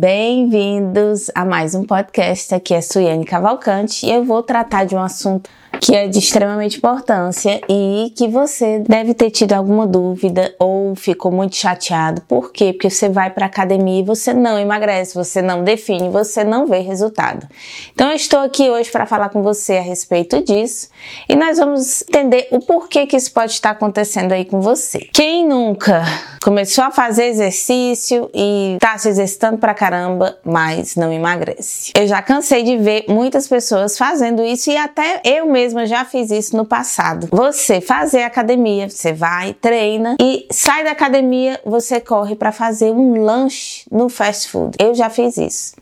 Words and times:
Bem-vindos 0.00 1.30
a 1.34 1.44
mais 1.44 1.74
um 1.74 1.84
podcast. 1.84 2.54
Aqui 2.54 2.72
é 2.72 2.80
Suiane 2.80 3.26
Cavalcante 3.26 4.06
e 4.06 4.10
eu 4.10 4.24
vou 4.24 4.42
tratar 4.42 4.86
de 4.86 4.94
um 4.94 5.02
assunto 5.02 5.50
que 5.78 5.94
é 5.94 6.08
de 6.08 6.18
extremamente 6.18 6.78
importância 6.78 7.60
e 7.68 8.10
que 8.16 8.26
você 8.26 8.80
deve 8.80 9.12
ter 9.12 9.30
tido 9.30 9.52
alguma 9.52 9.86
dúvida 9.86 10.54
ou 10.58 10.94
ficou 10.94 11.30
muito 11.30 11.56
chateado. 11.56 12.22
Por 12.22 12.50
quê? 12.50 12.72
Porque 12.72 12.88
você 12.88 13.10
vai 13.10 13.30
para 13.30 13.46
academia 13.46 14.00
e 14.00 14.04
você 14.04 14.32
não 14.32 14.58
emagrece, 14.58 15.14
você 15.14 15.42
não 15.42 15.64
define, 15.64 16.08
você 16.08 16.44
não 16.44 16.66
vê 16.66 16.80
resultado. 16.80 17.46
Então 17.92 18.08
eu 18.08 18.16
estou 18.16 18.40
aqui 18.40 18.70
hoje 18.70 18.90
para 18.90 19.04
falar 19.04 19.28
com 19.28 19.42
você 19.42 19.76
a 19.76 19.82
respeito 19.82 20.42
disso 20.42 20.88
e 21.28 21.36
nós 21.36 21.58
vamos 21.58 22.02
entender 22.02 22.48
o 22.50 22.60
porquê 22.60 23.06
que 23.06 23.16
isso 23.16 23.32
pode 23.32 23.52
estar 23.52 23.70
acontecendo 23.70 24.32
aí 24.32 24.46
com 24.46 24.62
você. 24.62 25.08
Quem 25.12 25.46
nunca 25.46 26.04
começou 26.42 26.84
a 26.84 26.90
fazer 26.90 27.26
exercício 27.26 28.30
e 28.34 28.74
está 28.74 28.96
se 28.96 29.08
exercitando 29.08 29.58
pra 29.58 29.74
caramba, 29.74 30.38
mas 30.44 30.96
não 30.96 31.12
emagrece? 31.12 31.92
Eu 31.96 32.06
já 32.06 32.22
cansei 32.22 32.62
de 32.62 32.76
ver 32.78 33.04
muitas 33.08 33.46
pessoas 33.46 33.98
fazendo 33.98 34.42
isso 34.42 34.70
e 34.70 34.76
até 34.76 35.20
eu 35.24 35.50
mesma 35.50 35.86
já 35.86 36.04
fiz 36.04 36.30
isso 36.30 36.56
no 36.56 36.64
passado. 36.64 37.28
Você 37.30 37.80
fazer 37.80 38.22
academia, 38.22 38.88
você 38.88 39.12
vai, 39.12 39.54
treina 39.54 40.16
e 40.20 40.46
sai 40.50 40.84
da 40.84 40.92
academia, 40.92 41.60
você 41.64 42.00
corre 42.00 42.34
para 42.34 42.52
fazer 42.52 42.90
um 42.90 43.22
lanche 43.22 43.84
no 43.90 44.08
fast 44.08 44.48
food. 44.48 44.76
Eu 44.78 44.94
já 44.94 45.10
fiz 45.10 45.36
isso. 45.36 45.80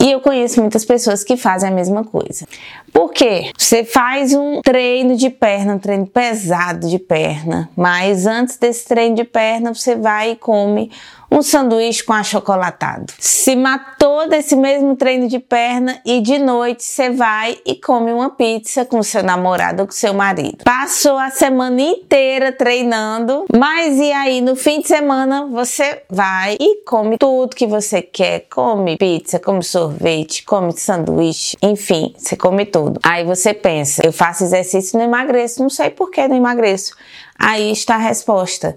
E 0.00 0.10
eu 0.10 0.20
conheço 0.20 0.60
muitas 0.60 0.84
pessoas 0.84 1.24
que 1.24 1.36
fazem 1.36 1.70
a 1.70 1.72
mesma 1.72 2.04
coisa. 2.04 2.46
Por 2.92 3.12
quê? 3.12 3.50
Você 3.56 3.84
faz 3.84 4.32
um 4.32 4.60
treino 4.62 5.16
de 5.16 5.30
perna, 5.30 5.74
um 5.74 5.78
treino 5.78 6.06
pesado 6.06 6.88
de 6.88 6.98
perna, 6.98 7.70
mas 7.76 8.26
antes 8.26 8.56
desse 8.56 8.86
treino 8.86 9.16
de 9.16 9.24
perna, 9.24 9.74
você 9.74 9.96
vai 9.96 10.32
e 10.32 10.36
come 10.36 10.90
um 11.34 11.42
sanduíche 11.42 12.04
com 12.04 12.12
achocolatado. 12.12 13.12
Se 13.18 13.56
matou 13.56 14.28
desse 14.28 14.54
mesmo 14.54 14.94
treino 14.94 15.26
de 15.26 15.40
perna 15.40 16.00
e 16.06 16.20
de 16.20 16.38
noite 16.38 16.84
você 16.84 17.10
vai 17.10 17.58
e 17.66 17.74
come 17.74 18.12
uma 18.12 18.30
pizza 18.30 18.84
com 18.84 19.02
seu 19.02 19.20
namorado 19.20 19.82
ou 19.82 19.86
com 19.88 19.92
seu 19.92 20.14
marido. 20.14 20.58
Passou 20.62 21.18
a 21.18 21.30
semana 21.30 21.80
inteira 21.82 22.52
treinando, 22.52 23.46
mas 23.52 23.98
e 23.98 24.12
aí 24.12 24.40
no 24.40 24.54
fim 24.54 24.80
de 24.80 24.86
semana 24.86 25.46
você 25.46 26.02
vai 26.08 26.56
e 26.60 26.84
come 26.84 27.18
tudo 27.18 27.56
que 27.56 27.66
você 27.66 28.00
quer, 28.00 28.46
come 28.48 28.96
pizza, 28.96 29.40
come 29.40 29.64
sorvete, 29.64 30.44
come 30.44 30.72
sanduíche, 30.72 31.56
enfim, 31.60 32.14
você 32.16 32.36
come 32.36 32.64
tudo. 32.64 33.00
Aí 33.02 33.24
você 33.24 33.52
pensa, 33.52 34.06
eu 34.06 34.12
faço 34.12 34.44
exercício 34.44 34.96
e 34.96 34.98
não 34.98 35.06
emagreço, 35.06 35.60
não 35.60 35.70
sei 35.70 35.90
por 35.90 36.12
que 36.12 36.28
não 36.28 36.36
emagreço. 36.36 36.94
Aí 37.38 37.70
está 37.70 37.96
a 37.96 37.98
resposta. 37.98 38.76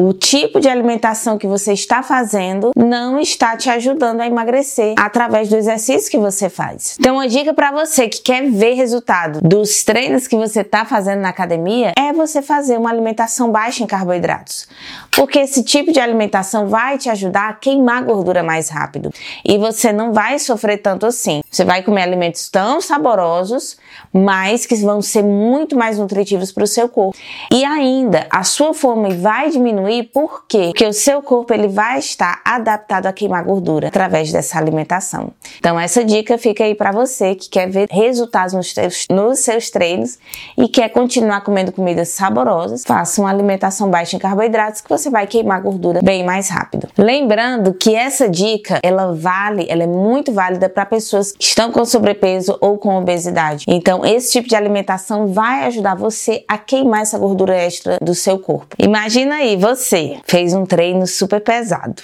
O 0.00 0.12
tipo 0.12 0.60
de 0.60 0.68
alimentação 0.68 1.36
que 1.36 1.46
você 1.46 1.72
está 1.72 2.04
fazendo 2.04 2.70
não 2.76 3.18
está 3.18 3.56
te 3.56 3.68
ajudando 3.68 4.20
a 4.20 4.26
emagrecer 4.28 4.94
através 4.96 5.48
do 5.48 5.56
exercício 5.56 6.08
que 6.08 6.18
você 6.18 6.48
faz. 6.48 6.96
Então, 7.00 7.16
uma 7.16 7.26
dica 7.26 7.52
para 7.52 7.72
você 7.72 8.08
que 8.08 8.20
quer 8.20 8.48
ver 8.48 8.74
resultado 8.74 9.40
dos 9.42 9.82
treinos 9.82 10.28
que 10.28 10.36
você 10.36 10.60
está 10.60 10.84
fazendo 10.84 11.20
na 11.20 11.30
academia 11.30 11.92
é 11.98 12.12
você 12.12 12.40
fazer 12.40 12.78
uma 12.78 12.90
alimentação 12.90 13.50
baixa 13.50 13.82
em 13.82 13.88
carboidratos. 13.88 14.68
Porque 15.10 15.40
esse 15.40 15.64
tipo 15.64 15.90
de 15.90 15.98
alimentação 15.98 16.68
vai 16.68 16.96
te 16.96 17.10
ajudar 17.10 17.48
a 17.48 17.54
queimar 17.54 18.04
gordura 18.04 18.40
mais 18.40 18.68
rápido 18.68 19.12
e 19.44 19.58
você 19.58 19.92
não 19.92 20.12
vai 20.12 20.38
sofrer 20.38 20.78
tanto 20.78 21.06
assim. 21.06 21.40
Você 21.50 21.64
vai 21.64 21.82
comer 21.82 22.02
alimentos 22.02 22.48
tão 22.48 22.80
saborosos, 22.80 23.76
mas 24.12 24.64
que 24.64 24.76
vão 24.76 25.02
ser 25.02 25.24
muito 25.24 25.76
mais 25.76 25.98
nutritivos 25.98 26.52
para 26.52 26.62
o 26.62 26.68
seu 26.68 26.88
corpo. 26.88 27.18
E 27.50 27.64
ainda, 27.64 27.97
a 28.30 28.42
sua 28.44 28.74
fome 28.74 29.14
vai 29.14 29.50
diminuir 29.50 30.04
por 30.12 30.46
quê? 30.46 30.66
Porque 30.68 30.86
o 30.86 30.92
seu 30.92 31.22
corpo 31.22 31.52
ele 31.52 31.68
vai 31.68 31.98
estar 31.98 32.40
adaptado 32.44 33.06
a 33.06 33.12
queimar 33.12 33.44
gordura 33.44 33.88
através 33.88 34.32
dessa 34.32 34.58
alimentação. 34.58 35.32
Então 35.58 35.78
essa 35.78 36.04
dica 36.04 36.36
fica 36.38 36.64
aí 36.64 36.74
para 36.74 36.92
você 36.92 37.34
que 37.34 37.48
quer 37.48 37.68
ver 37.68 37.88
resultados 37.90 38.54
nos, 38.54 38.72
teus, 38.72 39.06
nos 39.10 39.40
seus 39.40 39.70
treinos 39.70 40.18
e 40.56 40.68
quer 40.68 40.88
continuar 40.90 41.40
comendo 41.42 41.72
comidas 41.72 42.08
saborosas, 42.08 42.84
faça 42.84 43.20
uma 43.20 43.30
alimentação 43.30 43.90
baixa 43.90 44.16
em 44.16 44.18
carboidratos 44.18 44.80
que 44.80 44.88
você 44.88 45.10
vai 45.10 45.26
queimar 45.26 45.62
gordura 45.62 46.00
bem 46.02 46.24
mais 46.24 46.48
rápido. 46.48 46.88
Lembrando 46.96 47.72
que 47.74 47.94
essa 47.94 48.28
dica 48.28 48.80
ela 48.82 49.14
vale, 49.14 49.66
ela 49.68 49.82
é 49.82 49.86
muito 49.86 50.32
válida 50.32 50.68
para 50.68 50.84
pessoas 50.86 51.32
que 51.32 51.44
estão 51.44 51.70
com 51.70 51.84
sobrepeso 51.84 52.56
ou 52.60 52.78
com 52.78 52.96
obesidade. 52.96 53.64
Então 53.68 54.04
esse 54.04 54.32
tipo 54.32 54.48
de 54.48 54.56
alimentação 54.56 55.26
vai 55.28 55.64
ajudar 55.64 55.94
você 55.94 56.44
a 56.48 56.58
queimar 56.58 57.02
essa 57.02 57.18
gordura 57.18 57.56
extra 57.56 57.87
do 58.00 58.14
seu 58.14 58.38
corpo. 58.38 58.76
Imagina 58.78 59.36
aí, 59.36 59.56
você 59.56 60.18
fez 60.26 60.54
um 60.54 60.66
treino 60.66 61.06
super 61.06 61.40
pesado. 61.40 62.02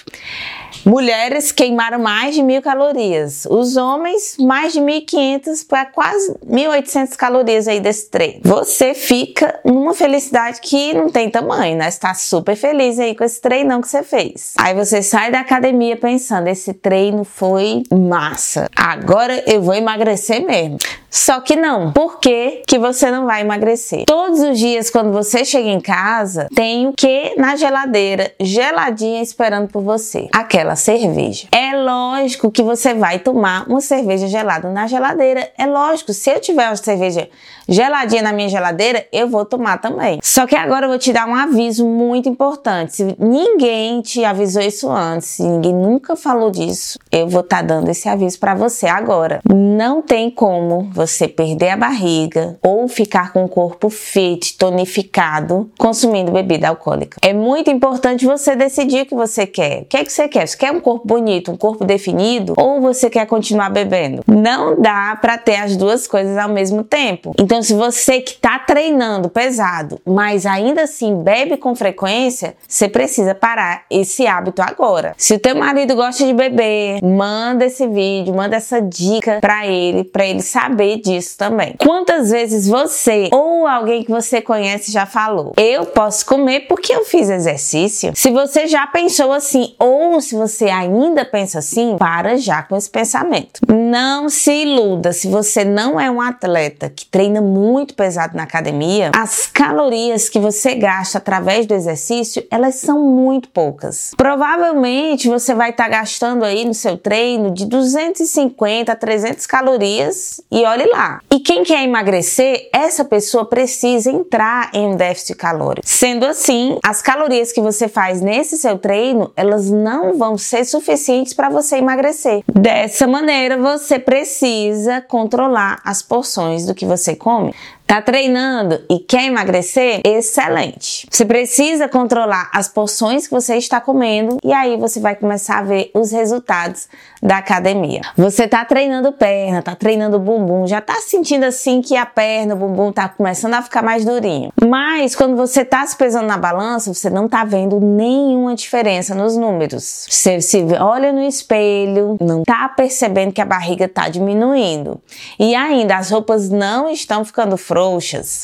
Mulheres 0.85 1.51
queimaram 1.51 1.97
mais 1.97 2.35
de 2.35 2.43
mil 2.43 2.61
calorias. 2.61 3.47
Os 3.49 3.75
homens, 3.75 4.37
mais 4.39 4.73
de 4.73 4.79
1.500 4.79 5.65
para 5.67 5.85
quase 5.85 6.33
1.800 6.45 7.15
calorias 7.15 7.67
aí 7.67 7.79
desse 7.79 8.09
treino. 8.11 8.41
Você 8.43 8.93
fica 8.93 9.59
numa 9.65 9.95
felicidade 9.95 10.61
que 10.61 10.93
não 10.93 11.09
tem 11.09 11.29
tamanho, 11.29 11.75
né? 11.75 11.87
Está 11.87 12.13
super 12.13 12.55
feliz 12.55 12.99
aí 12.99 13.15
com 13.15 13.23
esse 13.23 13.41
treinão 13.41 13.81
que 13.81 13.87
você 13.87 14.03
fez. 14.03 14.53
Aí 14.59 14.75
você 14.75 15.01
sai 15.01 15.31
da 15.31 15.39
academia 15.39 15.97
pensando: 15.97 16.47
esse 16.47 16.71
treino 16.71 17.23
foi 17.23 17.81
massa. 17.91 18.69
Agora 18.75 19.43
eu 19.47 19.63
vou 19.63 19.73
emagrecer 19.73 20.45
mesmo. 20.45 20.77
Só 21.15 21.39
que 21.39 21.55
não. 21.55 21.93
Por 21.93 22.19
que, 22.19 22.61
que 22.67 22.77
você 22.77 23.09
não 23.09 23.25
vai 23.25 23.39
emagrecer? 23.39 24.03
Todos 24.05 24.41
os 24.41 24.59
dias, 24.59 24.89
quando 24.89 25.13
você 25.13 25.45
chega 25.45 25.69
em 25.69 25.79
casa, 25.79 26.49
tem 26.53 26.87
o 26.87 26.93
que 26.93 27.33
na 27.37 27.55
geladeira, 27.55 28.33
geladinha, 28.37 29.21
esperando 29.21 29.69
por 29.69 29.81
você? 29.81 30.27
Aquela 30.33 30.75
cerveja. 30.75 31.47
É 31.53 31.73
lógico 31.73 32.51
que 32.51 32.61
você 32.61 32.93
vai 32.93 33.19
tomar 33.19 33.65
uma 33.65 33.79
cerveja 33.79 34.27
gelada 34.27 34.69
na 34.69 34.87
geladeira. 34.87 35.49
É 35.57 35.65
lógico, 35.65 36.11
se 36.11 36.29
eu 36.29 36.41
tiver 36.41 36.67
uma 36.67 36.75
cerveja 36.75 37.29
geladinha 37.67 38.21
na 38.21 38.33
minha 38.33 38.49
geladeira, 38.49 39.07
eu 39.13 39.29
vou 39.29 39.45
tomar 39.45 39.77
também. 39.77 40.19
Só 40.21 40.45
que 40.45 40.55
agora 40.55 40.85
eu 40.85 40.89
vou 40.89 40.99
te 40.99 41.13
dar 41.13 41.27
um 41.29 41.33
aviso 41.33 41.85
muito 41.85 42.27
importante. 42.27 42.93
Se 42.93 43.15
ninguém 43.17 44.01
te 44.01 44.25
avisou 44.25 44.61
isso 44.61 44.91
antes, 44.91 45.29
se 45.29 45.43
ninguém 45.43 45.73
nunca 45.73 46.17
falou 46.17 46.51
disso, 46.51 46.99
eu 47.09 47.25
vou 47.25 47.39
estar 47.39 47.61
tá 47.61 47.63
dando 47.63 47.89
esse 47.89 48.09
aviso 48.09 48.37
para 48.37 48.53
você 48.53 48.85
agora. 48.85 49.39
Não 49.49 50.01
tem 50.01 50.29
como 50.29 50.89
você 50.91 51.04
você 51.07 51.27
perder 51.27 51.69
a 51.69 51.77
barriga 51.77 52.57
ou 52.63 52.87
ficar 52.87 53.31
com 53.31 53.45
o 53.45 53.49
corpo 53.49 53.89
fit, 53.89 54.57
tonificado, 54.57 55.69
consumindo 55.77 56.31
bebida 56.31 56.67
alcoólica. 56.69 57.17
É 57.21 57.33
muito 57.33 57.69
importante 57.69 58.25
você 58.25 58.55
decidir 58.55 59.01
o 59.01 59.05
que 59.05 59.15
você 59.15 59.45
quer. 59.45 59.81
O 59.81 59.85
que 59.85 59.97
é 59.97 60.03
que 60.03 60.11
você 60.11 60.27
quer? 60.27 60.47
Você 60.47 60.57
quer 60.57 60.71
um 60.71 60.79
corpo 60.79 61.07
bonito, 61.07 61.51
um 61.51 61.57
corpo 61.57 61.85
definido 61.85 62.53
ou 62.57 62.81
você 62.81 63.09
quer 63.09 63.25
continuar 63.25 63.69
bebendo? 63.69 64.23
Não 64.27 64.79
dá 64.79 65.17
para 65.19 65.37
ter 65.37 65.57
as 65.57 65.77
duas 65.77 66.07
coisas 66.07 66.37
ao 66.37 66.49
mesmo 66.49 66.83
tempo. 66.83 67.33
Então, 67.39 67.61
se 67.61 67.73
você 67.73 68.21
que 68.21 68.31
está 68.31 68.59
treinando 68.59 69.29
pesado, 69.29 69.99
mas 70.05 70.45
ainda 70.45 70.83
assim 70.83 71.21
bebe 71.21 71.57
com 71.57 71.75
frequência, 71.75 72.55
você 72.67 72.87
precisa 72.87 73.35
parar 73.35 73.83
esse 73.89 74.25
hábito 74.25 74.61
agora. 74.61 75.13
Se 75.17 75.33
o 75.35 75.39
teu 75.39 75.55
marido 75.55 75.95
gosta 75.95 76.25
de 76.25 76.33
beber, 76.33 77.03
manda 77.03 77.65
esse 77.65 77.87
vídeo, 77.87 78.33
manda 78.33 78.55
essa 78.55 78.81
dica 78.81 79.39
para 79.41 79.67
ele, 79.67 80.03
para 80.03 80.25
ele 80.25 80.41
saber 80.41 80.84
disso 80.95 81.37
também. 81.37 81.75
Quantas 81.79 82.29
vezes 82.29 82.67
você 82.67 83.29
ou 83.31 83.67
alguém 83.67 84.03
que 84.03 84.11
você 84.11 84.41
conhece 84.41 84.91
já 84.91 85.05
falou: 85.05 85.53
Eu 85.57 85.85
posso 85.85 86.25
comer 86.25 86.61
porque 86.67 86.93
eu 86.93 87.03
fiz 87.03 87.29
exercício? 87.29 88.11
Se 88.15 88.29
você 88.31 88.67
já 88.67 88.85
pensou 88.87 89.31
assim, 89.31 89.75
ou 89.79 90.21
se 90.21 90.35
você 90.35 90.65
ainda 90.65 91.25
pensa 91.25 91.59
assim, 91.59 91.95
para 91.97 92.37
já 92.37 92.63
com 92.63 92.75
esse 92.75 92.89
pensamento. 92.89 93.61
Não 93.67 94.29
se 94.29 94.51
iluda, 94.51 95.11
se 95.11 95.27
você 95.27 95.63
não 95.63 95.99
é 95.99 96.09
um 96.09 96.21
atleta 96.21 96.89
que 96.89 97.05
treina 97.05 97.41
muito 97.41 97.93
pesado 97.93 98.35
na 98.35 98.43
academia, 98.43 99.11
as 99.15 99.47
calorias 99.47 100.29
que 100.29 100.39
você 100.39 100.75
gasta 100.75 101.17
através 101.17 101.65
do 101.65 101.73
exercício, 101.73 102.45
elas 102.51 102.75
são 102.75 103.01
muito 103.01 103.49
poucas. 103.49 104.11
Provavelmente 104.17 105.27
você 105.27 105.53
vai 105.53 105.71
estar 105.71 105.85
tá 105.85 105.89
gastando 105.89 106.43
aí 106.43 106.65
no 106.65 106.73
seu 106.73 106.97
treino 106.97 107.51
de 107.51 107.65
250 107.65 108.91
a 108.91 108.95
300 108.95 109.45
calorias 109.45 110.41
e 110.51 110.65
olhe 110.75 110.85
lá. 110.87 111.21
E 111.31 111.39
quem 111.39 111.63
quer 111.63 111.83
emagrecer, 111.83 112.69
essa 112.71 113.03
pessoa 113.05 113.45
precisa 113.45 114.11
entrar 114.11 114.69
em 114.73 114.87
um 114.87 114.95
déficit 114.95 115.35
calórico. 115.35 115.87
Sendo 115.87 116.25
assim, 116.25 116.77
as 116.83 117.01
calorias 117.01 117.51
que 117.51 117.61
você 117.61 117.87
faz 117.87 118.21
nesse 118.21 118.57
seu 118.57 118.77
treino, 118.77 119.31
elas 119.35 119.69
não 119.69 120.17
vão 120.17 120.37
ser 120.37 120.65
suficientes 120.65 121.33
para 121.33 121.49
você 121.49 121.77
emagrecer. 121.77 122.43
Dessa 122.53 123.07
maneira, 123.07 123.57
você 123.57 123.97
precisa 123.97 125.01
controlar 125.01 125.79
as 125.83 126.01
porções 126.01 126.65
do 126.65 126.75
que 126.75 126.85
você 126.85 127.15
come 127.15 127.53
Tá 127.87 128.01
treinando 128.01 128.81
e 128.89 128.97
quer 128.97 129.25
emagrecer? 129.25 130.01
Excelente. 130.03 131.07
Você 131.09 131.23
precisa 131.23 131.87
controlar 131.87 132.49
as 132.51 132.67
porções 132.67 133.27
que 133.27 133.33
você 133.33 133.57
está 133.57 133.79
comendo 133.79 134.37
e 134.43 134.51
aí 134.51 134.75
você 134.75 134.99
vai 134.99 135.15
começar 135.15 135.59
a 135.59 135.61
ver 135.61 135.91
os 135.93 136.11
resultados 136.11 136.87
da 137.21 137.37
academia. 137.37 138.01
Você 138.17 138.47
tá 138.47 138.65
treinando 138.65 139.11
perna, 139.11 139.61
tá 139.61 139.75
treinando 139.75 140.17
bumbum, 140.17 140.65
já 140.65 140.81
tá 140.81 140.95
sentindo 140.95 141.43
assim 141.43 141.79
que 141.79 141.95
a 141.95 142.05
perna, 142.07 142.55
o 142.55 142.57
bumbum 142.57 142.91
tá 142.91 143.07
começando 143.07 143.53
a 143.53 143.61
ficar 143.61 143.83
mais 143.83 144.03
durinho. 144.03 144.51
Mas 144.67 145.15
quando 145.15 145.35
você 145.35 145.63
tá 145.63 145.85
se 145.85 145.95
pesando 145.95 146.25
na 146.25 146.37
balança, 146.37 146.91
você 146.91 147.09
não 147.09 147.29
tá 147.29 147.43
vendo 147.45 147.79
nenhuma 147.79 148.55
diferença 148.55 149.13
nos 149.13 149.37
números. 149.37 150.07
Você 150.09 150.41
se 150.41 150.65
olha 150.79 151.13
no 151.13 151.21
espelho, 151.21 152.17
não 152.19 152.43
tá 152.43 152.67
percebendo 152.69 153.31
que 153.31 153.41
a 153.41 153.45
barriga 153.45 153.87
tá 153.87 154.09
diminuindo. 154.09 154.99
E 155.39 155.53
ainda 155.53 155.97
as 155.97 156.09
roupas 156.09 156.49
não 156.49 156.89
estão 156.89 157.23
ficando 157.23 157.55
frouxas. 157.57 157.74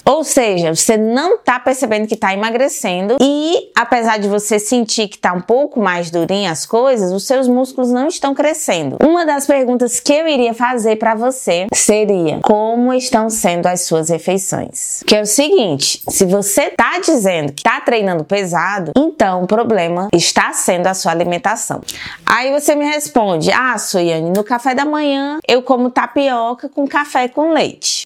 Ou 0.06 0.24
seja, 0.24 0.74
você 0.74 0.98
não 0.98 1.38
tá 1.38 1.60
percebendo 1.60 2.08
que 2.08 2.16
tá 2.16 2.34
emagrecendo 2.34 3.18
e 3.22 3.72
apesar 3.76 4.20
de 4.20 4.28
você 4.28 4.60
sentir 4.60 5.08
que 5.08 5.18
tá 5.18 5.34
um 5.34 5.42
pouco 5.42 5.80
mais 5.80 6.12
durinha 6.12 6.52
as 6.52 6.66
coisas, 6.66 7.12
os 7.12 7.26
seus 7.26 7.48
músculos 7.48 7.92
não 7.92 8.08
estão 8.08 8.34
crescendo. 8.34 8.98
Uma 9.02 9.26
das 9.26 9.46
perguntas 9.46 10.00
que 10.00 10.14
eu 10.14 10.28
iria 10.28 10.54
fazer 10.54 10.98
para 10.98 11.16
você 11.16 11.68
seria: 11.74 12.40
como 12.44 12.94
estão 12.94 13.30
sendo 13.30 13.68
as 13.68 13.82
suas 13.82 14.10
refeições? 14.10 15.04
Que 15.06 15.16
é 15.16 15.22
o 15.22 15.26
seguinte, 15.26 16.02
se 16.10 16.26
você 16.26 16.70
tá 16.70 17.00
dizendo 17.00 17.54
que 17.54 17.64
tá 17.64 17.80
treinando 17.82 18.24
pesado, 18.24 18.92
então 18.98 19.44
o 19.44 19.48
problema 19.48 20.10
está 20.14 20.54
sendo 20.54 20.88
a 20.88 20.94
sua 20.94 21.12
alimentação. 21.12 21.82
Aí 22.26 22.52
você 22.52 22.76
me 22.76 22.86
responde: 22.86 23.52
"Ah, 23.52 23.78
Soiane, 23.78 24.30
no 24.30 24.44
café 24.44 24.76
da 24.76 24.86
manhã 24.86 25.40
eu 25.48 25.62
como 25.62 25.90
tapioca 25.90 26.70
com 26.70 26.88
café 26.88 27.28
com 27.28 27.52
leite". 27.54 28.06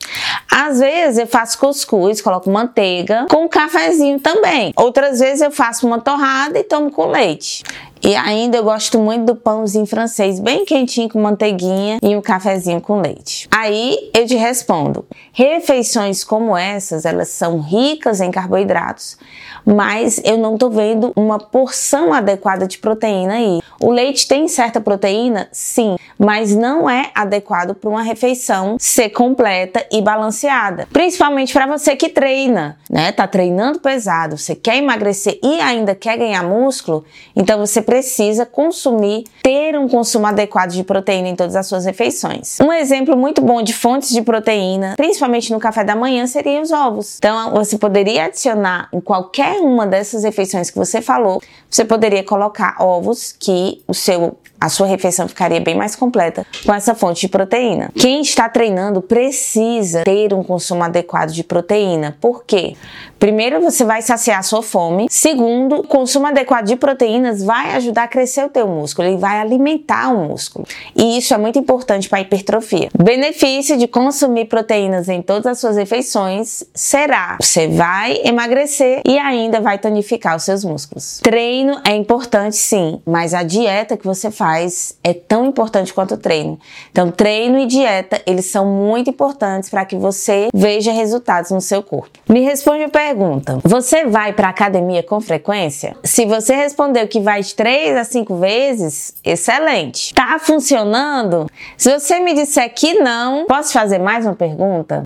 Às 0.50 0.80
vezes 0.80 1.18
eu 1.18 1.28
faço 1.28 1.58
cuscuz, 1.58 2.22
coloco 2.22 2.50
manteiga 2.50 3.26
com 3.30 3.46
um 3.46 3.48
cafezinho 3.48 4.20
também. 4.20 4.74
Outras 4.76 5.20
vezes 5.20 5.42
eu 5.42 5.52
faço 5.52 5.86
uma 5.86 6.00
torrada 6.00 6.58
e 6.58 6.64
tomo 6.64 6.92
com 6.92 7.08
leite. 7.08 7.64
E 8.04 8.16
ainda 8.16 8.58
eu 8.58 8.64
gosto 8.64 9.00
muito 9.00 9.26
do 9.26 9.36
pãozinho 9.36 9.88
francês, 9.88 10.40
bem 10.40 10.64
quentinho 10.64 11.10
com 11.10 11.20
manteiguinha 11.20 11.98
e 12.04 12.16
um 12.16 12.22
cafezinho 12.22 12.80
com 12.80 13.02
leite. 13.02 13.48
Aí 13.50 14.12
eu 14.14 14.28
te 14.28 14.36
respondo: 14.36 15.06
refeições 15.34 16.24
como 16.24 16.56
essas, 16.56 17.04
elas 17.04 17.30
são 17.30 17.60
ricas 17.60 18.22
em 18.22 18.30
carboidratos, 18.30 19.18
mas 19.66 20.22
eu 20.24 20.38
não 20.38 20.56
tô 20.56 20.70
vendo 20.70 21.12
uma 21.16 21.40
porção 21.40 22.14
adequada 22.14 22.68
de 22.68 22.78
proteína 22.78 23.34
aí. 23.34 23.60
O 23.80 23.92
leite 23.92 24.28
tem 24.28 24.48
certa 24.48 24.80
proteína? 24.80 25.48
Sim, 25.52 25.98
mas 26.18 26.56
não 26.56 26.90
é 26.90 27.12
adequado 27.14 27.76
para 27.76 27.90
uma 27.90 28.02
refeição 28.02 28.78
ser 28.80 29.10
completa 29.10 29.86
e 29.92 30.02
balanceada. 30.02 30.88
Principalmente 30.92 31.52
para 31.52 31.68
você 31.68 31.96
que 31.96 32.10
treina, 32.10 32.78
né? 32.90 33.12
Tá 33.12 33.28
treinando 33.28 33.80
pesado, 33.80 34.38
você 34.38 34.56
quer 34.56 34.78
emagrecer 34.78 35.40
e 35.44 35.60
ainda 35.60 35.94
quer 35.94 36.18
ganhar 36.18 36.44
músculo, 36.44 37.04
então 37.36 37.60
você 37.60 37.82
precisa 37.82 38.46
consumir, 38.46 39.26
ter 39.44 39.78
um 39.78 39.88
consumo 39.88 40.28
adequado 40.28 40.72
de 40.72 40.84
proteína 40.84 41.30
em 41.30 41.36
todas 41.36 41.56
as 41.56 41.68
suas 41.68 41.86
refeições. 41.86 42.60
Um 42.62 42.72
exemplo 42.72 43.18
muito 43.18 43.42
bom 43.42 43.62
de 43.62 43.74
fontes 43.74 44.10
de 44.10 44.22
proteína, 44.22 44.94
principalmente 44.96 45.52
no 45.52 45.60
café 45.60 45.84
da 45.84 45.96
manhã, 45.96 46.26
seriam 46.28 46.62
os 46.62 46.72
ovos. 46.72 47.18
Então, 47.18 47.52
você 47.52 47.78
poderia 47.78 48.26
adicionar 48.26 48.88
em 48.94 49.02
qualquer 49.02 49.60
uma 49.60 49.86
dessas 49.86 50.24
refeições 50.24 50.70
que 50.70 50.78
você 50.78 51.02
falou, 51.02 51.42
você 51.70 51.84
poderia 51.84 52.24
colocar 52.24 52.78
ovos 52.80 53.36
que 53.38 53.65
o 53.88 53.94
seu 53.94 54.38
a 54.66 54.70
sua 54.70 54.88
refeição 54.88 55.28
ficaria 55.28 55.60
bem 55.60 55.76
mais 55.76 55.96
completa 55.96 56.46
com 56.66 56.74
essa 56.74 56.96
fonte 56.96 57.22
de 57.22 57.28
proteína. 57.28 57.92
Quem 57.96 58.22
está 58.22 58.50
treinando 58.50 59.00
precisa 59.00 60.04
ter 60.04 60.34
um 60.34 60.44
consumo 60.44 60.84
adequado 60.84 61.30
de 61.30 61.44
proteína. 61.44 62.18
Por 62.20 62.44
quê? 62.44 62.76
Primeiro, 63.20 63.62
você 63.62 63.84
vai 63.84 64.02
saciar 64.02 64.40
a 64.40 64.44
sua 64.44 64.62
fome. 64.62 65.08
Segundo, 65.10 65.78
o 65.78 65.88
consumo 65.88 66.28
adequado 66.28 66.66
de 66.66 66.76
proteínas 66.76 67.44
vai 67.44 67.76
ajudar 67.76 68.04
a 68.04 68.08
crescer 68.08 68.44
o 68.46 68.50
teu 68.50 68.68
músculo, 68.68 69.08
ele 69.08 69.18
vai 69.18 69.40
alimentar 69.40 70.14
o 70.14 70.28
músculo. 70.28 70.66
E 70.96 71.18
isso 71.18 71.34
é 71.34 71.38
muito 71.38 71.58
importante 71.58 72.10
para 72.10 72.20
a 72.20 72.22
hipertrofia. 72.22 72.90
O 73.00 73.04
benefício 73.04 73.78
de 73.78 73.88
consumir 73.88 74.46
proteínas 74.46 75.08
em 75.08 75.22
todas 75.22 75.46
as 75.46 75.60
suas 75.60 75.78
refeições 75.78 76.64
será: 76.74 77.38
você 77.40 77.68
vai 77.68 78.20
emagrecer 78.24 79.02
e 79.06 79.18
ainda 79.18 79.62
vai 79.62 79.78
tonificar 79.78 80.36
os 80.36 80.44
seus 80.44 80.64
músculos. 80.64 81.20
Treino 81.24 81.80
é 81.88 81.96
importante 81.96 82.58
sim, 82.58 83.02
mas 83.06 83.34
a 83.34 83.44
dieta 83.44 83.96
que 83.96 84.06
você 84.06 84.32
faz 84.32 84.55
é 85.04 85.14
tão 85.14 85.46
importante 85.46 85.94
quanto 85.94 86.16
o 86.16 86.18
treino. 86.18 86.60
Então, 86.92 87.12
treino 87.12 87.60
e 87.60 87.66
dieta, 87.66 88.22
eles 88.26 88.46
são 88.46 88.66
muito 88.66 89.10
importantes 89.10 89.70
para 89.70 89.86
que 89.86 89.96
você 89.96 90.50
veja 90.54 90.92
resultados 90.92 91.52
no 91.52 91.62
seu 91.62 91.84
corpo. 91.84 92.20
Me 92.28 92.42
responde 92.42 92.84
a 92.84 92.90
pergunta 92.90 93.60
Você 93.64 94.06
vai 94.06 94.34
para 94.34 94.50
academia 94.50 95.04
com 95.04 95.20
frequência? 95.22 95.96
Se 96.04 96.26
você 96.26 96.56
respondeu 96.56 97.08
que 97.08 97.20
vai 97.20 97.42
de 97.42 97.54
3 97.54 97.98
a 97.98 98.04
5 98.04 98.36
vezes, 98.38 99.14
excelente. 99.24 100.14
Tá 100.14 100.38
funcionando? 100.40 101.48
Se 101.78 101.92
você 101.92 102.20
me 102.20 102.34
disser 102.34 102.74
que 102.74 102.96
não, 102.96 103.46
posso 103.46 103.74
fazer 103.74 104.00
mais 104.00 104.26
uma 104.26 104.36
pergunta? 104.36 105.04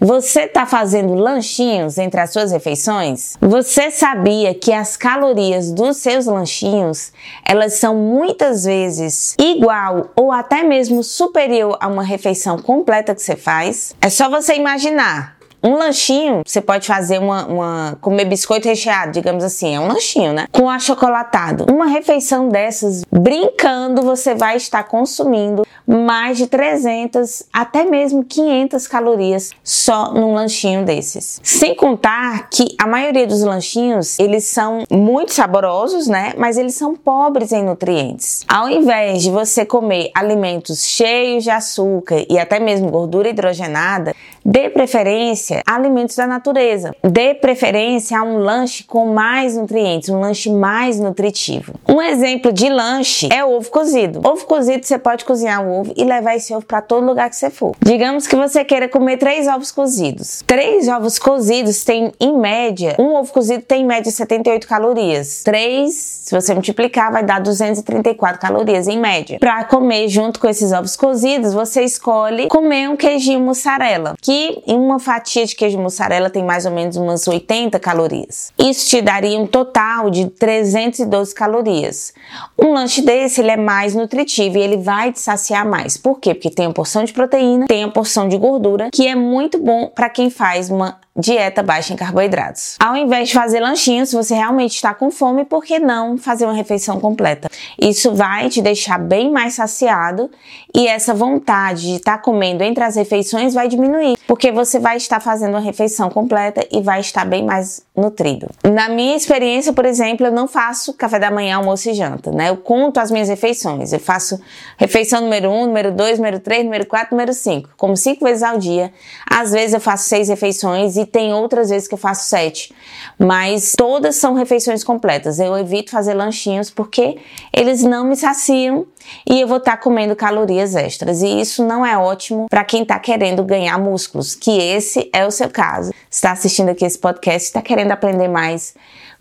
Você 0.00 0.42
está 0.42 0.64
fazendo 0.64 1.14
lanchinhos 1.14 1.98
entre 1.98 2.20
as 2.20 2.30
suas 2.30 2.52
refeições? 2.52 3.36
Você 3.40 3.90
sabia 3.90 4.54
que 4.54 4.72
as 4.72 4.96
calorias 4.96 5.72
dos 5.72 5.96
seus 5.96 6.26
lanchinhos, 6.26 7.12
elas 7.44 7.74
são 7.74 7.96
muitas 7.96 8.64
vezes 8.64 9.34
igual 9.38 10.10
ou 10.14 10.30
até 10.30 10.62
mesmo 10.62 11.02
superior 11.02 11.76
a 11.80 11.88
uma 11.88 12.04
refeição 12.04 12.58
completa 12.58 13.12
que 13.12 13.22
você 13.22 13.34
faz? 13.34 13.96
É 14.00 14.08
só 14.08 14.30
você 14.30 14.54
imaginar. 14.54 15.37
Um 15.62 15.74
lanchinho, 15.74 16.42
você 16.46 16.60
pode 16.60 16.86
fazer 16.86 17.18
uma, 17.18 17.46
uma, 17.46 17.98
comer 18.00 18.26
biscoito 18.26 18.68
recheado, 18.68 19.12
digamos 19.12 19.42
assim, 19.42 19.74
é 19.74 19.80
um 19.80 19.88
lanchinho, 19.88 20.32
né? 20.32 20.46
Com 20.52 20.70
achocolatado. 20.70 21.66
Uma 21.72 21.86
refeição 21.86 22.48
dessas, 22.48 23.04
brincando, 23.10 24.02
você 24.02 24.34
vai 24.34 24.56
estar 24.56 24.84
consumindo 24.84 25.66
mais 25.86 26.36
de 26.36 26.46
300 26.46 27.44
até 27.52 27.84
mesmo 27.84 28.22
500 28.22 28.86
calorias 28.86 29.50
só 29.64 30.12
num 30.12 30.34
lanchinho 30.34 30.84
desses. 30.84 31.40
Sem 31.42 31.74
contar 31.74 32.48
que 32.50 32.76
a 32.78 32.86
maioria 32.86 33.26
dos 33.26 33.42
lanchinhos, 33.42 34.18
eles 34.18 34.44
são 34.44 34.84
muito 34.90 35.32
saborosos, 35.32 36.06
né? 36.06 36.34
Mas 36.36 36.56
eles 36.56 36.74
são 36.74 36.94
pobres 36.94 37.52
em 37.52 37.64
nutrientes. 37.64 38.44
Ao 38.46 38.68
invés 38.68 39.22
de 39.22 39.30
você 39.30 39.64
comer 39.64 40.10
alimentos 40.14 40.84
cheios 40.84 41.42
de 41.42 41.50
açúcar 41.50 42.24
e 42.28 42.38
até 42.38 42.60
mesmo 42.60 42.90
gordura 42.90 43.28
hidrogenada, 43.30 44.14
dê 44.44 44.68
preferência 44.70 45.57
alimentos 45.66 46.16
da 46.16 46.26
natureza. 46.26 46.94
Dê 47.02 47.34
preferência 47.34 48.18
a 48.18 48.22
um 48.22 48.38
lanche 48.38 48.84
com 48.84 49.06
mais 49.12 49.56
nutrientes, 49.56 50.08
um 50.08 50.20
lanche 50.20 50.50
mais 50.50 50.98
nutritivo. 50.98 51.74
Um 51.88 52.00
exemplo 52.00 52.52
de 52.52 52.68
lanche 52.68 53.28
é 53.32 53.44
ovo 53.44 53.70
cozido. 53.70 54.20
Ovo 54.24 54.44
cozido 54.46 54.86
você 54.86 54.98
pode 54.98 55.24
cozinhar 55.24 55.66
o 55.66 55.80
ovo 55.80 55.92
e 55.96 56.04
levar 56.04 56.36
esse 56.36 56.54
ovo 56.54 56.64
para 56.64 56.80
todo 56.80 57.04
lugar 57.04 57.28
que 57.30 57.36
você 57.36 57.50
for. 57.50 57.74
Digamos 57.80 58.26
que 58.26 58.36
você 58.36 58.64
queira 58.64 58.88
comer 58.88 59.16
três 59.16 59.46
ovos 59.46 59.70
cozidos. 59.70 60.42
Três 60.46 60.88
ovos 60.88 61.18
cozidos 61.18 61.84
tem 61.84 62.12
em 62.20 62.36
média, 62.36 62.96
um 62.98 63.14
ovo 63.14 63.32
cozido 63.32 63.62
tem 63.62 63.82
em 63.82 63.86
média 63.86 64.10
78 64.10 64.66
calorias. 64.66 65.42
Três, 65.42 65.94
se 65.94 66.34
você 66.34 66.52
multiplicar, 66.52 67.12
vai 67.12 67.24
dar 67.24 67.40
234 67.40 68.40
calorias 68.40 68.88
em 68.88 68.98
média. 68.98 69.38
Para 69.38 69.64
comer 69.64 70.08
junto 70.08 70.40
com 70.40 70.48
esses 70.48 70.72
ovos 70.72 70.96
cozidos, 70.96 71.54
você 71.54 71.82
escolhe 71.82 72.48
comer 72.48 72.88
um 72.88 72.96
queijinho 72.96 73.40
mussarela, 73.40 74.14
que 74.20 74.62
em 74.66 74.78
uma 74.78 74.98
fatia 74.98 75.37
fatia 75.38 75.46
de 75.46 75.54
queijo 75.54 75.78
mussarela 75.78 76.30
tem 76.30 76.44
mais 76.44 76.66
ou 76.66 76.72
menos 76.72 76.96
umas 76.96 77.26
80 77.26 77.78
calorias. 77.78 78.52
Isso 78.58 78.88
te 78.88 79.00
daria 79.00 79.38
um 79.38 79.46
total 79.46 80.10
de 80.10 80.26
312 80.26 81.34
calorias. 81.34 82.12
Um 82.58 82.72
lanche 82.72 83.02
desse 83.02 83.40
ele 83.40 83.50
é 83.50 83.56
mais 83.56 83.94
nutritivo 83.94 84.58
e 84.58 84.60
ele 84.60 84.78
vai 84.78 85.12
te 85.12 85.20
saciar 85.20 85.68
mais. 85.68 85.96
Por 85.96 86.18
quê? 86.18 86.34
Porque 86.34 86.50
tem 86.50 86.66
a 86.66 86.72
porção 86.72 87.04
de 87.04 87.12
proteína, 87.12 87.66
tem 87.66 87.84
a 87.84 87.88
porção 87.88 88.28
de 88.28 88.36
gordura, 88.36 88.90
que 88.92 89.06
é 89.06 89.14
muito 89.14 89.58
bom 89.58 89.88
para 89.88 90.08
quem 90.08 90.30
faz 90.30 90.70
uma 90.70 90.98
dieta 91.18 91.62
baixa 91.62 91.92
em 91.92 91.96
carboidratos. 91.96 92.76
Ao 92.78 92.96
invés 92.96 93.28
de 93.28 93.34
fazer 93.34 93.60
lanchinhos, 93.60 94.10
se 94.10 94.16
você 94.16 94.34
realmente 94.34 94.76
está 94.76 94.94
com 94.94 95.10
fome, 95.10 95.44
por 95.44 95.64
que 95.64 95.78
não 95.78 96.16
fazer 96.16 96.44
uma 96.44 96.54
refeição 96.54 97.00
completa? 97.00 97.50
Isso 97.78 98.14
vai 98.14 98.48
te 98.48 98.62
deixar 98.62 98.98
bem 98.98 99.30
mais 99.30 99.54
saciado 99.54 100.30
e 100.74 100.86
essa 100.86 101.12
vontade 101.12 101.82
de 101.82 101.96
estar 101.96 102.18
tá 102.18 102.22
comendo 102.22 102.62
entre 102.62 102.84
as 102.84 102.96
refeições 102.96 103.54
vai 103.54 103.68
diminuir, 103.68 104.16
porque 104.26 104.52
você 104.52 104.78
vai 104.78 104.96
estar 104.96 105.20
fazendo 105.20 105.50
uma 105.50 105.60
refeição 105.60 106.08
completa 106.08 106.66
e 106.70 106.80
vai 106.80 107.00
estar 107.00 107.24
bem 107.24 107.44
mais 107.44 107.82
nutrido. 107.96 108.48
Na 108.62 108.88
minha 108.88 109.16
experiência, 109.16 109.72
por 109.72 109.84
exemplo, 109.84 110.26
eu 110.26 110.32
não 110.32 110.46
faço 110.46 110.92
café 110.92 111.18
da 111.18 111.30
manhã, 111.30 111.56
almoço 111.56 111.90
e 111.90 111.94
janta, 111.94 112.30
né? 112.30 112.50
Eu 112.50 112.56
conto 112.56 112.98
as 112.98 113.10
minhas 113.10 113.28
refeições. 113.28 113.92
Eu 113.92 113.98
faço 113.98 114.40
refeição 114.76 115.20
número 115.20 115.50
1, 115.50 115.62
um, 115.62 115.66
número 115.66 115.92
2, 115.92 116.18
número 116.18 116.38
3, 116.38 116.64
número 116.64 116.86
4, 116.86 117.08
número 117.10 117.34
5. 117.34 117.70
Como 117.76 117.96
cinco 117.96 118.24
vezes 118.24 118.42
ao 118.42 118.58
dia. 118.58 118.92
Às 119.28 119.50
vezes 119.52 119.74
eu 119.74 119.80
faço 119.80 120.08
seis 120.08 120.28
refeições 120.28 120.96
e 120.96 121.07
tem 121.08 121.32
outras 121.32 121.70
vezes 121.70 121.88
que 121.88 121.94
eu 121.94 121.98
faço 121.98 122.28
sete. 122.28 122.72
Mas 123.18 123.74
todas 123.76 124.16
são 124.16 124.34
refeições 124.34 124.84
completas. 124.84 125.40
Eu 125.40 125.56
evito 125.58 125.90
fazer 125.90 126.14
lanchinhos 126.14 126.70
porque 126.70 127.18
eles 127.52 127.82
não 127.82 128.04
me 128.04 128.16
saciam 128.16 128.86
e 129.28 129.40
eu 129.40 129.48
vou 129.48 129.58
estar 129.58 129.72
tá 129.72 129.82
comendo 129.82 130.14
calorias 130.14 130.76
extras. 130.76 131.22
E 131.22 131.40
isso 131.40 131.64
não 131.64 131.84
é 131.84 131.96
ótimo 131.96 132.46
para 132.48 132.64
quem 132.64 132.82
está 132.82 132.98
querendo 132.98 133.42
ganhar 133.42 133.78
músculos, 133.78 134.34
que 134.34 134.50
esse 134.58 135.10
é 135.12 135.26
o 135.26 135.30
seu 135.30 135.50
caso. 135.50 135.92
Está 136.10 136.32
assistindo 136.32 136.68
aqui 136.68 136.84
esse 136.84 136.98
podcast, 136.98 137.48
está 137.48 137.62
querendo 137.62 137.92
aprender 137.92 138.28
mais 138.28 138.74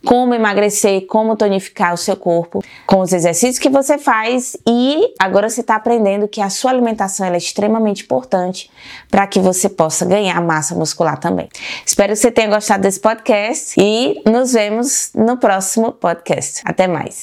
como 0.05 0.33
emagrecer, 0.33 1.05
como 1.07 1.35
tonificar 1.35 1.93
o 1.93 1.97
seu 1.97 2.15
corpo 2.15 2.63
com 2.85 2.99
os 3.01 3.11
exercícios 3.11 3.59
que 3.59 3.69
você 3.69 3.97
faz 3.97 4.55
e 4.65 5.13
agora 5.19 5.49
você 5.49 5.61
está 5.61 5.75
aprendendo 5.75 6.27
que 6.27 6.39
a 6.39 6.49
sua 6.49 6.71
alimentação 6.71 7.25
é 7.25 7.35
extremamente 7.35 8.03
importante 8.03 8.69
para 9.09 9.25
que 9.27 9.39
você 9.39 9.67
possa 9.67 10.05
ganhar 10.05 10.39
massa 10.41 10.75
muscular 10.75 11.19
também. 11.19 11.49
Espero 11.85 12.13
que 12.13 12.19
você 12.19 12.31
tenha 12.31 12.49
gostado 12.49 12.83
desse 12.83 12.99
podcast 12.99 13.75
e 13.79 14.21
nos 14.29 14.53
vemos 14.53 15.11
no 15.13 15.37
próximo 15.37 15.91
podcast. 15.91 16.61
Até 16.65 16.87
mais. 16.87 17.15